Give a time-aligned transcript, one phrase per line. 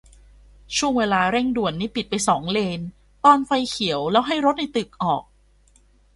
[0.75, 2.79] ช่วงเวลาเร่งด่วนนี่ปิดไปสองเลน
[3.23, 5.23] ตอนไฟเขียวแล้วให้รถในตึกออก